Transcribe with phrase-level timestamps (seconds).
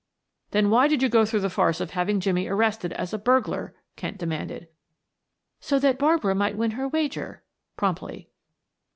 [0.49, 3.75] "Then why did you go through the farce of having Jimmie arrested as a burglar?"
[3.95, 4.67] Kent demanded.
[5.59, 7.43] "So that Barbara might win her wager,"
[7.77, 8.31] promptly.